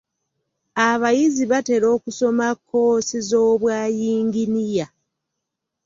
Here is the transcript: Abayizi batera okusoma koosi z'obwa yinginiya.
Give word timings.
Abayizi 0.89 1.43
batera 1.51 1.87
okusoma 1.97 2.47
koosi 2.67 3.17
z'obwa 3.27 3.77
yinginiya. 3.99 4.87